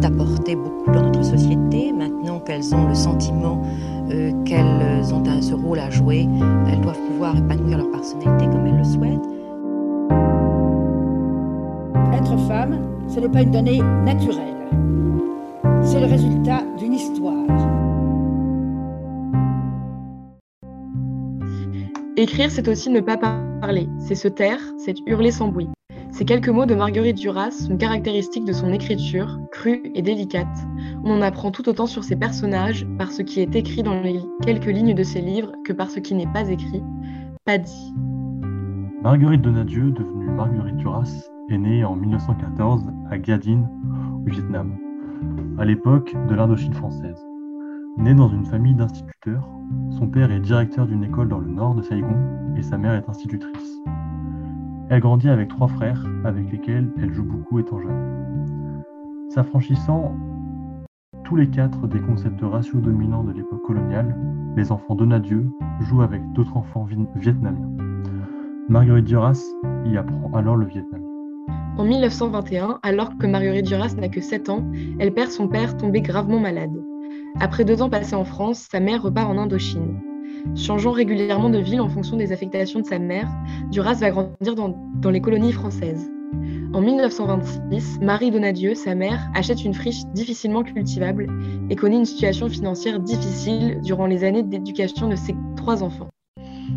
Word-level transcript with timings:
apporter 0.00 0.56
beaucoup 0.56 0.90
dans 0.90 1.02
notre 1.02 1.24
société. 1.24 1.92
Maintenant 1.92 2.40
qu'elles 2.40 2.74
ont 2.74 2.88
le 2.88 2.94
sentiment 2.94 3.62
euh, 4.10 4.32
qu'elles 4.44 5.14
ont 5.14 5.22
ce 5.42 5.54
rôle 5.54 5.78
à 5.80 5.90
jouer, 5.90 6.28
elles 6.68 6.80
doivent 6.80 7.00
pouvoir 7.08 7.36
épanouir 7.36 7.78
leur 7.78 7.90
personnalité 7.90 8.46
comme 8.46 8.66
elles 8.66 8.78
le 8.78 8.84
souhaitent. 8.84 9.28
Être 12.12 12.36
femme, 12.46 12.78
ce 13.08 13.20
n'est 13.20 13.28
pas 13.28 13.42
une 13.42 13.50
donnée 13.50 13.80
naturelle. 14.04 14.54
C'est 15.82 16.00
le 16.00 16.06
résultat 16.06 16.62
d'une 16.78 16.94
histoire. 16.94 17.34
Écrire, 22.16 22.50
c'est 22.50 22.68
aussi 22.68 22.90
ne 22.90 23.00
pas 23.00 23.16
parler, 23.16 23.88
c'est 23.98 24.14
se 24.14 24.28
taire, 24.28 24.60
c'est 24.78 24.94
hurler 25.06 25.32
sans 25.32 25.48
bruit. 25.48 25.68
Ces 26.22 26.26
quelques 26.26 26.50
mots 26.50 26.66
de 26.66 26.76
Marguerite 26.76 27.16
Duras 27.16 27.50
sont 27.50 27.76
caractéristiques 27.76 28.44
de 28.44 28.52
son 28.52 28.72
écriture, 28.72 29.40
crue 29.50 29.90
et 29.96 30.02
délicate. 30.02 30.56
On 31.02 31.10
en 31.10 31.20
apprend 31.20 31.50
tout 31.50 31.68
autant 31.68 31.88
sur 31.88 32.04
ses 32.04 32.14
personnages 32.14 32.86
par 32.96 33.10
ce 33.10 33.22
qui 33.22 33.40
est 33.40 33.56
écrit 33.56 33.82
dans 33.82 34.00
les 34.00 34.20
quelques 34.40 34.66
lignes 34.66 34.94
de 34.94 35.02
ses 35.02 35.20
livres 35.20 35.50
que 35.64 35.72
par 35.72 35.90
ce 35.90 35.98
qui 35.98 36.14
n'est 36.14 36.32
pas 36.32 36.48
écrit, 36.48 36.80
pas 37.44 37.58
dit. 37.58 37.92
Marguerite 39.02 39.42
Donadieu, 39.42 39.90
devenue 39.90 40.30
Marguerite 40.30 40.76
Duras, 40.76 41.28
est 41.50 41.58
née 41.58 41.84
en 41.84 41.96
1914 41.96 42.84
à 43.10 43.18
Gadine, 43.18 43.68
au 44.24 44.30
Vietnam, 44.30 44.78
à 45.58 45.64
l'époque 45.64 46.14
de 46.28 46.36
l'Indochine 46.36 46.74
française. 46.74 47.20
Née 47.98 48.14
dans 48.14 48.28
une 48.28 48.46
famille 48.46 48.74
d'instituteurs, 48.74 49.48
son 49.98 50.06
père 50.06 50.30
est 50.30 50.38
directeur 50.38 50.86
d'une 50.86 51.02
école 51.02 51.30
dans 51.30 51.40
le 51.40 51.50
nord 51.50 51.74
de 51.74 51.82
Saigon 51.82 52.14
et 52.56 52.62
sa 52.62 52.78
mère 52.78 52.94
est 52.94 53.08
institutrice. 53.08 53.82
Elle 54.92 55.00
grandit 55.00 55.30
avec 55.30 55.48
trois 55.48 55.68
frères 55.68 56.04
avec 56.22 56.52
lesquels 56.52 56.86
elle 57.00 57.14
joue 57.14 57.24
beaucoup 57.24 57.58
étant 57.58 57.80
jeune. 57.80 58.82
S'affranchissant 59.30 60.14
tous 61.24 61.34
les 61.34 61.48
quatre 61.48 61.88
des 61.88 61.98
concepts 61.98 62.42
raciaux 62.42 62.78
dominants 62.78 63.24
de 63.24 63.32
l'époque 63.32 63.62
coloniale, 63.62 64.14
les 64.54 64.70
enfants 64.70 64.94
Donadieu 64.94 65.48
jouent 65.80 66.02
avec 66.02 66.20
d'autres 66.32 66.58
enfants 66.58 66.86
vietnamiens. 67.16 67.70
Marguerite 68.68 69.06
Duras 69.06 69.42
y 69.86 69.96
apprend 69.96 70.30
alors 70.34 70.56
le 70.56 70.66
Vietnam. 70.66 71.00
En 71.78 71.84
1921, 71.84 72.78
alors 72.82 73.16
que 73.16 73.26
Marguerite 73.26 73.64
Duras 73.64 73.94
n'a 73.96 74.10
que 74.10 74.20
7 74.20 74.50
ans, 74.50 74.62
elle 74.98 75.14
perd 75.14 75.30
son 75.30 75.48
père 75.48 75.74
tombé 75.78 76.02
gravement 76.02 76.38
malade. 76.38 76.76
Après 77.40 77.64
deux 77.64 77.80
ans 77.80 77.88
passés 77.88 78.14
en 78.14 78.24
France, 78.24 78.68
sa 78.70 78.78
mère 78.78 79.00
repart 79.00 79.30
en 79.30 79.38
Indochine. 79.38 80.02
Changeant 80.56 80.92
régulièrement 80.92 81.50
de 81.50 81.58
ville 81.58 81.80
en 81.80 81.88
fonction 81.88 82.16
des 82.16 82.32
affectations 82.32 82.80
de 82.80 82.86
sa 82.86 82.98
mère, 82.98 83.28
Duras 83.70 83.94
va 83.94 84.10
grandir 84.10 84.54
dans, 84.54 85.10
les 85.10 85.20
colonies 85.20 85.52
françaises. 85.52 86.10
En 86.74 86.80
1926, 86.80 88.00
Marie 88.00 88.30
Donadieu, 88.30 88.74
sa 88.74 88.94
mère, 88.94 89.30
achète 89.34 89.64
une 89.64 89.74
friche 89.74 90.04
difficilement 90.14 90.62
cultivable 90.62 91.26
et 91.70 91.76
connaît 91.76 91.98
une 91.98 92.04
situation 92.04 92.48
financière 92.48 93.00
difficile 93.00 93.80
durant 93.82 94.06
les 94.06 94.24
années 94.24 94.42
d'éducation 94.42 95.08
de 95.08 95.16
ses 95.16 95.34
trois 95.56 95.82
enfants. 95.82 96.08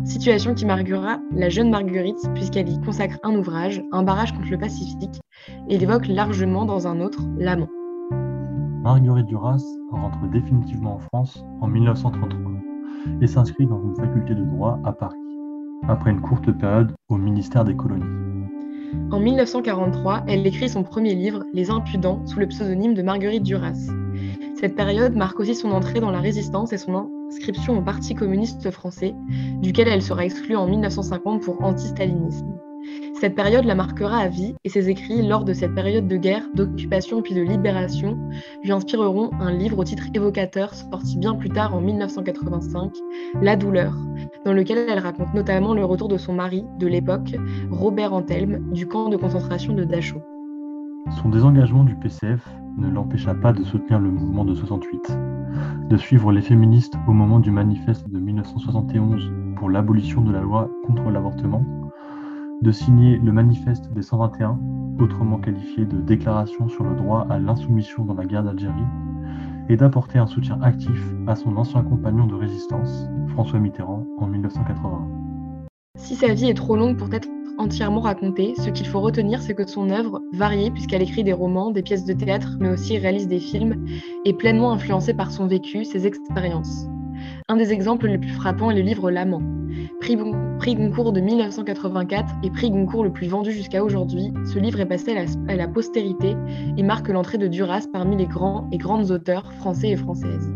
Situation 0.04 0.54
qui 0.54 0.66
marquera 0.66 1.18
la 1.32 1.48
jeune 1.48 1.70
Marguerite 1.70 2.20
puisqu'elle 2.34 2.68
y 2.68 2.80
consacre 2.80 3.18
un 3.22 3.34
ouvrage, 3.34 3.82
Un 3.92 4.02
barrage 4.02 4.32
contre 4.32 4.50
le 4.50 4.58
Pacifique, 4.58 5.20
et 5.68 5.78
l'évoque 5.78 6.06
largement 6.06 6.64
dans 6.64 6.86
un 6.86 7.00
autre, 7.00 7.20
L'amant. 7.38 7.68
Marguerite 8.82 9.26
Duras 9.26 9.62
rentre 9.90 10.30
définitivement 10.30 10.94
en 10.94 10.98
France 10.98 11.42
en 11.60 11.66
1933 11.66 12.45
et 13.20 13.26
s'inscrit 13.26 13.66
dans 13.66 13.82
une 13.82 13.96
faculté 13.96 14.34
de 14.34 14.44
droit 14.44 14.78
à 14.84 14.92
Paris, 14.92 15.16
après 15.88 16.10
une 16.10 16.20
courte 16.20 16.50
période 16.52 16.92
au 17.08 17.16
ministère 17.16 17.64
des 17.64 17.76
colonies. 17.76 18.04
En 19.10 19.20
1943, 19.20 20.24
elle 20.26 20.46
écrit 20.46 20.68
son 20.68 20.82
premier 20.82 21.14
livre, 21.14 21.44
Les 21.52 21.70
Impudents, 21.70 22.24
sous 22.26 22.40
le 22.40 22.46
pseudonyme 22.46 22.94
de 22.94 23.02
Marguerite 23.02 23.42
Duras. 23.42 23.90
Cette 24.58 24.74
période 24.74 25.14
marque 25.14 25.38
aussi 25.38 25.54
son 25.54 25.70
entrée 25.70 26.00
dans 26.00 26.10
la 26.10 26.20
résistance 26.20 26.72
et 26.72 26.78
son 26.78 27.08
inscription 27.28 27.78
au 27.78 27.82
Parti 27.82 28.14
communiste 28.14 28.70
français, 28.70 29.14
duquel 29.60 29.88
elle 29.88 30.02
sera 30.02 30.24
exclue 30.24 30.56
en 30.56 30.66
1950 30.66 31.42
pour 31.42 31.62
anti-stalinisme. 31.62 32.56
Cette 33.20 33.34
période 33.34 33.64
la 33.64 33.74
marquera 33.74 34.18
à 34.18 34.28
vie 34.28 34.54
et 34.64 34.68
ses 34.68 34.90
écrits 34.90 35.26
lors 35.26 35.44
de 35.44 35.54
cette 35.54 35.74
période 35.74 36.06
de 36.06 36.16
guerre, 36.16 36.42
d'occupation 36.54 37.22
puis 37.22 37.34
de 37.34 37.40
libération 37.40 38.18
lui 38.62 38.72
inspireront 38.72 39.30
un 39.40 39.50
livre 39.52 39.78
au 39.78 39.84
titre 39.84 40.04
évocateur 40.12 40.74
sorti 40.74 41.16
bien 41.16 41.34
plus 41.34 41.48
tard 41.48 41.74
en 41.74 41.80
1985, 41.80 42.92
La 43.40 43.56
douleur, 43.56 43.94
dans 44.44 44.52
lequel 44.52 44.84
elle 44.88 44.98
raconte 44.98 45.32
notamment 45.32 45.72
le 45.72 45.84
retour 45.84 46.08
de 46.08 46.18
son 46.18 46.34
mari 46.34 46.66
de 46.78 46.86
l'époque, 46.86 47.34
Robert 47.70 48.12
Antelme, 48.12 48.70
du 48.72 48.86
camp 48.86 49.08
de 49.08 49.16
concentration 49.16 49.72
de 49.72 49.84
Dachau. 49.84 50.20
Son 51.22 51.30
désengagement 51.30 51.84
du 51.84 51.94
PCF 51.94 52.46
ne 52.76 52.90
l'empêcha 52.90 53.34
pas 53.34 53.52
de 53.52 53.64
soutenir 53.64 53.98
le 53.98 54.10
mouvement 54.10 54.44
de 54.44 54.54
68, 54.54 55.16
de 55.88 55.96
suivre 55.96 56.32
les 56.32 56.42
féministes 56.42 56.94
au 57.08 57.12
moment 57.12 57.40
du 57.40 57.50
manifeste 57.50 58.08
de 58.10 58.18
1971 58.18 59.32
pour 59.56 59.70
l'abolition 59.70 60.20
de 60.20 60.32
la 60.32 60.40
loi 60.40 60.68
contre 60.84 61.08
l'avortement 61.10 61.64
de 62.62 62.72
signer 62.72 63.18
le 63.18 63.32
manifeste 63.32 63.92
des 63.92 64.02
121, 64.02 64.58
autrement 64.98 65.38
qualifié 65.38 65.84
de 65.84 66.00
déclaration 66.00 66.68
sur 66.68 66.84
le 66.84 66.94
droit 66.94 67.26
à 67.28 67.38
l'insoumission 67.38 68.04
dans 68.04 68.14
la 68.14 68.24
guerre 68.24 68.44
d'Algérie, 68.44 68.72
et 69.68 69.76
d'apporter 69.76 70.18
un 70.18 70.26
soutien 70.26 70.60
actif 70.62 71.00
à 71.26 71.34
son 71.34 71.56
ancien 71.56 71.82
compagnon 71.82 72.26
de 72.26 72.34
résistance, 72.34 73.06
François 73.28 73.58
Mitterrand, 73.58 74.06
en 74.18 74.26
1981. 74.26 75.06
Si 75.98 76.14
sa 76.14 76.32
vie 76.32 76.48
est 76.48 76.54
trop 76.54 76.76
longue 76.76 76.96
pour 76.96 77.12
être 77.12 77.28
entièrement 77.58 78.00
racontée, 78.00 78.54
ce 78.56 78.70
qu'il 78.70 78.86
faut 78.86 79.00
retenir, 79.00 79.42
c'est 79.42 79.54
que 79.54 79.66
son 79.66 79.90
œuvre, 79.90 80.20
variée 80.32 80.70
puisqu'elle 80.70 81.02
écrit 81.02 81.24
des 81.24 81.32
romans, 81.32 81.70
des 81.70 81.82
pièces 81.82 82.04
de 82.04 82.12
théâtre, 82.12 82.56
mais 82.60 82.70
aussi 82.70 82.98
réalise 82.98 83.28
des 83.28 83.40
films, 83.40 83.84
est 84.24 84.34
pleinement 84.34 84.72
influencée 84.72 85.14
par 85.14 85.30
son 85.30 85.46
vécu, 85.46 85.84
ses 85.84 86.06
expériences. 86.06 86.86
Un 87.48 87.56
des 87.56 87.72
exemples 87.72 88.06
les 88.06 88.18
plus 88.18 88.30
frappants 88.30 88.70
est 88.70 88.76
le 88.76 88.82
livre 88.82 89.10
L'amant, 89.10 89.42
Prix, 90.00 90.16
Goncourt 90.76 91.12
de 91.12 91.20
1984 91.20 92.34
et 92.42 92.50
prix 92.50 92.70
Goncourt 92.70 93.04
le 93.04 93.12
plus 93.12 93.28
vendu 93.28 93.52
jusqu'à 93.52 93.84
aujourd'hui, 93.84 94.32
ce 94.44 94.58
livre 94.58 94.80
est 94.80 94.86
passé 94.86 95.16
à 95.48 95.56
la, 95.56 95.68
postérité 95.68 96.36
et 96.76 96.82
marque 96.82 97.08
l'entrée 97.08 97.38
de 97.38 97.46
Duras 97.46 97.86
parmi 97.92 98.16
les 98.16 98.26
grands 98.26 98.68
et 98.72 98.78
grandes 98.78 99.10
auteurs 99.10 99.52
français 99.54 99.90
et 99.90 99.96
françaises. 99.96 100.52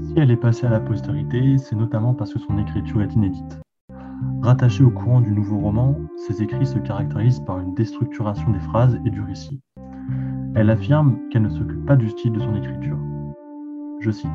Si 0.00 0.14
elle 0.16 0.30
est 0.30 0.36
passée 0.36 0.66
à 0.66 0.70
la 0.70 0.80
postérité, 0.80 1.58
c'est 1.58 1.76
notamment 1.76 2.14
parce 2.14 2.32
que 2.32 2.38
son 2.38 2.58
écriture 2.58 3.02
est 3.02 3.14
inédite. 3.14 3.60
Rattachée 4.42 4.84
au 4.84 4.90
courant 4.90 5.20
du 5.20 5.30
nouveau 5.30 5.58
roman, 5.58 5.96
ses 6.16 6.42
écrits 6.42 6.66
se 6.66 6.78
caractérisent 6.78 7.40
par 7.40 7.58
une 7.60 7.74
déstructuration 7.74 8.50
des 8.50 8.60
phrases 8.60 8.98
et 9.04 9.10
du 9.10 9.20
récit. 9.20 9.60
Elle 10.54 10.70
affirme 10.70 11.18
qu'elle 11.30 11.42
ne 11.42 11.48
s'occupe 11.48 11.84
pas 11.86 11.96
du 11.96 12.08
style 12.08 12.32
de 12.32 12.40
son 12.40 12.54
écriture. 12.54 12.98
Je 14.00 14.10
cite 14.10 14.30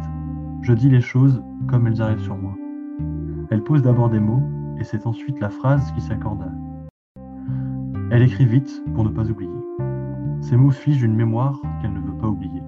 Je 0.61 0.73
dis 0.73 0.89
les 0.89 1.01
choses 1.01 1.41
comme 1.67 1.87
elles 1.87 2.01
arrivent 2.01 2.23
sur 2.23 2.35
moi. 2.35 2.58
Elle 3.51 3.63
pose 3.63 3.81
d'abord 3.81 4.09
des 4.09 4.19
mots, 4.19 4.43
et 4.79 4.83
c'est 4.83 5.07
ensuite 5.07 5.39
la 5.39 5.49
phrase 5.49 5.91
qui 5.93 6.01
s'accorde 6.01 6.43
à 6.43 6.51
elle. 8.11 8.21
écrit 8.21 8.45
vite 8.45 8.83
pour 8.93 9.03
ne 9.03 9.09
pas 9.09 9.29
oublier. 9.29 9.49
Ces 10.41 10.55
mots 10.55 10.69
figent 10.69 11.03
une 11.03 11.15
mémoire 11.15 11.59
qu'elle 11.81 11.93
ne 11.93 11.99
veut 11.99 12.17
pas 12.17 12.27
oublier. 12.27 12.61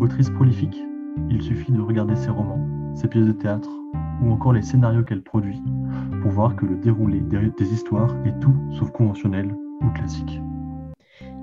Autrice 0.00 0.30
prolifique, 0.30 0.78
il 1.28 1.42
suffit 1.42 1.72
de 1.72 1.80
regarder 1.80 2.16
ses 2.16 2.30
romans, 2.30 2.66
ses 2.94 3.08
pièces 3.08 3.26
de 3.26 3.32
théâtre, 3.32 3.70
ou 4.22 4.30
encore 4.30 4.54
les 4.54 4.62
scénarios 4.62 5.04
qu'elle 5.04 5.22
produit, 5.22 5.62
pour 6.22 6.30
voir 6.30 6.56
que 6.56 6.64
le 6.64 6.76
déroulé 6.76 7.20
des 7.20 7.72
histoires 7.72 8.14
est 8.24 8.38
tout 8.40 8.54
sauf 8.78 8.90
conventionnel 8.92 9.54
ou 9.82 9.90
classique. 9.90 10.40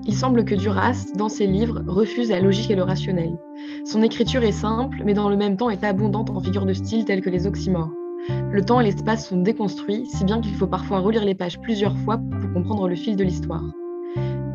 Il 0.06 0.14
semble 0.14 0.44
que 0.44 0.54
Duras, 0.56 1.06
dans 1.16 1.28
ses 1.28 1.46
livres, 1.46 1.84
refuse 1.86 2.30
la 2.30 2.40
logique 2.40 2.70
et 2.70 2.76
le 2.76 2.82
rationnel. 2.82 3.38
Son 3.84 4.02
écriture 4.02 4.42
est 4.42 4.52
simple, 4.52 5.02
mais 5.04 5.14
dans 5.14 5.28
le 5.28 5.36
même 5.36 5.56
temps 5.56 5.70
est 5.70 5.84
abondante 5.84 6.30
en 6.30 6.40
figures 6.40 6.66
de 6.66 6.72
style 6.72 7.04
telles 7.04 7.20
que 7.20 7.30
les 7.30 7.46
oxymores. 7.46 7.92
Le 8.28 8.62
temps 8.64 8.80
et 8.80 8.84
l'espace 8.84 9.28
sont 9.28 9.40
déconstruits, 9.40 10.06
si 10.06 10.24
bien 10.24 10.40
qu'il 10.40 10.54
faut 10.54 10.66
parfois 10.66 10.98
relire 10.98 11.24
les 11.24 11.34
pages 11.34 11.60
plusieurs 11.60 11.96
fois 11.98 12.18
pour 12.18 12.52
comprendre 12.52 12.88
le 12.88 12.96
fil 12.96 13.16
de 13.16 13.24
l'histoire. 13.24 13.64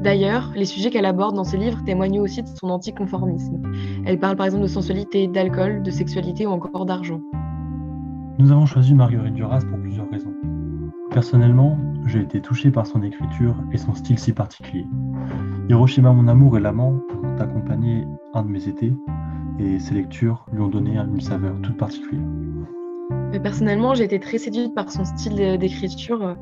D'ailleurs, 0.01 0.51
les 0.56 0.65
sujets 0.65 0.91
qu'elle 0.91 1.06
aborde 1.06 1.35
dans 1.35 1.44
ses 1.44 1.57
livres 1.57 1.83
témoignent 1.83 2.19
aussi 2.19 2.44
de 2.44 2.47
son 2.47 2.69
anticonformisme. 2.69 3.62
Elle 4.06 4.19
parle 4.19 4.35
par 4.35 4.45
exemple 4.45 4.63
de 4.63 4.69
sensualité, 4.69 5.27
d'alcool, 5.27 5.81
de 5.81 5.89
sexualité 5.89 6.45
ou 6.45 6.51
encore 6.51 6.85
d'argent. 6.85 7.21
Nous 8.38 8.51
avons 8.51 8.65
choisi 8.65 8.94
Marguerite 8.94 9.33
Duras 9.33 9.62
pour 9.67 9.79
plusieurs 9.79 10.09
raisons. 10.12 10.33
Personnellement, 11.09 11.79
j'ai 12.06 12.19
été 12.19 12.41
touché 12.41 12.69
par 12.69 12.85
son 12.85 13.01
écriture 13.01 13.56
et 13.71 13.77
son 13.77 13.95
style 13.95 14.19
si 14.19 14.33
particulier. 14.33 14.85
Hiroshima 15.69 16.12
mon 16.12 16.27
amour 16.27 16.57
et 16.57 16.62
l'amant 16.62 17.00
ont 17.23 17.38
accompagné 17.39 18.06
un 18.33 18.44
de 18.44 18.50
mes 18.50 18.67
étés 18.67 18.94
et 19.57 19.79
ces 19.79 19.94
lectures 19.95 20.45
lui 20.51 20.62
ont 20.62 20.67
donné 20.67 20.97
une 20.97 21.21
saveur 21.21 21.56
toute 21.62 21.77
particulière. 21.77 22.21
Personnellement, 23.41 23.93
j'ai 23.93 24.03
été 24.05 24.19
très 24.19 24.37
séduite 24.37 24.73
par 24.73 24.91
son 24.91 25.03
style 25.03 25.57
d'écriture. 25.57 26.35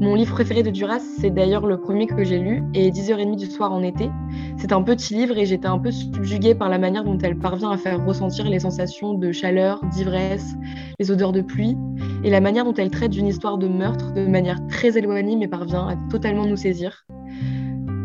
Mon 0.00 0.14
livre 0.14 0.34
préféré 0.34 0.62
de 0.62 0.70
Duras, 0.70 1.00
c'est 1.20 1.30
d'ailleurs 1.30 1.66
le 1.66 1.78
premier 1.78 2.06
que 2.06 2.24
j'ai 2.24 2.38
lu, 2.38 2.62
et 2.74 2.90
10h30 2.90 3.36
du 3.36 3.46
soir 3.46 3.72
en 3.72 3.82
été. 3.82 4.10
C'est 4.56 4.72
un 4.72 4.82
petit 4.82 5.14
livre 5.14 5.36
et 5.38 5.46
j'étais 5.46 5.66
un 5.66 5.78
peu 5.78 5.90
subjuguée 5.90 6.54
par 6.54 6.68
la 6.68 6.78
manière 6.78 7.04
dont 7.04 7.18
elle 7.18 7.38
parvient 7.38 7.70
à 7.70 7.76
faire 7.76 8.04
ressentir 8.04 8.48
les 8.48 8.60
sensations 8.60 9.14
de 9.14 9.32
chaleur, 9.32 9.80
d'ivresse, 9.92 10.54
les 10.98 11.10
odeurs 11.10 11.32
de 11.32 11.42
pluie, 11.42 11.76
et 12.24 12.30
la 12.30 12.40
manière 12.40 12.64
dont 12.64 12.74
elle 12.74 12.90
traite 12.90 13.10
d'une 13.10 13.26
histoire 13.26 13.58
de 13.58 13.68
meurtre 13.68 14.12
de 14.12 14.26
manière 14.26 14.58
très 14.68 14.96
éloignée 14.96 15.36
mais 15.36 15.48
parvient 15.48 15.88
à 15.88 15.96
totalement 16.10 16.46
nous 16.46 16.56
saisir. 16.56 17.06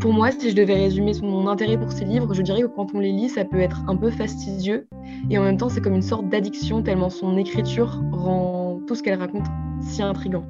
Pour 0.03 0.11
moi, 0.11 0.31
si 0.31 0.49
je 0.49 0.55
devais 0.57 0.73
résumer 0.73 1.13
mon 1.21 1.47
intérêt 1.47 1.77
pour 1.77 1.93
ces 1.93 2.03
livres, 2.03 2.33
je 2.33 2.41
dirais 2.41 2.63
que 2.63 2.67
quand 2.67 2.93
on 2.93 2.99
les 2.99 3.13
lit, 3.13 3.29
ça 3.29 3.45
peut 3.45 3.61
être 3.61 3.85
un 3.87 3.95
peu 3.95 4.11
fastidieux 4.11 4.85
et 5.29 5.37
en 5.37 5.43
même 5.43 5.55
temps, 5.55 5.69
c'est 5.69 5.79
comme 5.79 5.95
une 5.95 6.01
sorte 6.01 6.27
d'addiction 6.27 6.83
tellement 6.83 7.09
son 7.09 7.37
écriture 7.37 8.01
rend 8.11 8.81
tout 8.85 8.95
ce 8.95 9.01
qu'elle 9.01 9.17
raconte 9.17 9.45
si 9.79 10.03
intrigant. 10.03 10.43